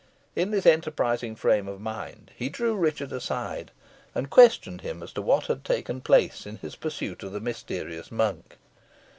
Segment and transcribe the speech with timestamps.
[0.35, 3.69] In this enterprising frame of mind he drew Richard aside,
[4.15, 8.11] and questioned him as to what had taken place in his pursuit of the mysterious
[8.11, 8.57] monk.